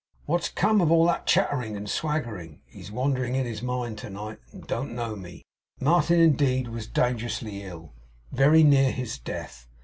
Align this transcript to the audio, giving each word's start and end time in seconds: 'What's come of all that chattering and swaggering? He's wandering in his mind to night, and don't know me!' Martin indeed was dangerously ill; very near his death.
'What's 0.25 0.49
come 0.49 0.81
of 0.81 0.91
all 0.91 1.05
that 1.05 1.27
chattering 1.27 1.77
and 1.77 1.87
swaggering? 1.87 2.61
He's 2.65 2.91
wandering 2.91 3.35
in 3.35 3.45
his 3.45 3.61
mind 3.61 3.99
to 3.99 4.09
night, 4.09 4.39
and 4.51 4.65
don't 4.65 4.95
know 4.95 5.15
me!' 5.15 5.43
Martin 5.79 6.19
indeed 6.19 6.69
was 6.69 6.87
dangerously 6.87 7.61
ill; 7.61 7.93
very 8.31 8.63
near 8.63 8.91
his 8.91 9.19
death. 9.19 9.67